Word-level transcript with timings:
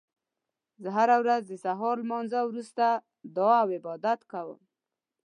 زه 0.81 0.89
هره 0.97 1.15
ورځ 1.23 1.41
د 1.47 1.53
سهار 1.65 1.95
لمانځه 2.03 2.39
وروسته 2.45 2.85
دعا 3.35 3.57
او 3.63 3.69
عبادت 3.77 4.19
کوم 4.31 4.59